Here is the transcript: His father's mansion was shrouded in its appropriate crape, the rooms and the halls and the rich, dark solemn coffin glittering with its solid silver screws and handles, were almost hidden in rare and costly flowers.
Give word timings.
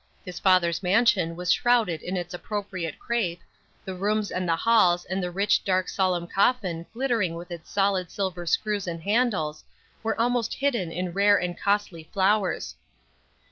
His 0.25 0.39
father's 0.39 0.81
mansion 0.81 1.35
was 1.35 1.51
shrouded 1.53 2.01
in 2.01 2.17
its 2.17 2.33
appropriate 2.33 2.97
crape, 2.97 3.39
the 3.85 3.93
rooms 3.93 4.31
and 4.31 4.49
the 4.49 4.55
halls 4.55 5.05
and 5.05 5.21
the 5.21 5.29
rich, 5.29 5.63
dark 5.63 5.87
solemn 5.87 6.25
coffin 6.25 6.87
glittering 6.91 7.35
with 7.35 7.51
its 7.51 7.69
solid 7.69 8.09
silver 8.09 8.47
screws 8.47 8.87
and 8.87 9.03
handles, 9.03 9.63
were 10.01 10.19
almost 10.19 10.55
hidden 10.55 10.91
in 10.91 11.13
rare 11.13 11.39
and 11.39 11.55
costly 11.55 12.09
flowers. 12.11 12.73